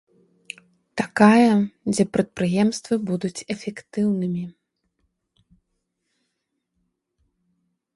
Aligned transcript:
Такая, 1.01 1.51
дзе 1.91 2.03
прадпрыемствы 2.17 2.93
будуць 3.11 3.33
эфектыўнымі. 3.57 4.49